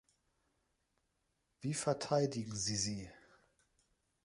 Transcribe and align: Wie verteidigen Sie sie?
Wie 1.61 1.75
verteidigen 1.75 2.55
Sie 2.55 2.75
sie? 2.75 3.09